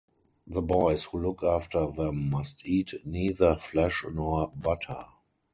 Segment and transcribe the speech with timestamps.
[0.47, 5.05] The boys who look after them must eat neither flesh nor butter.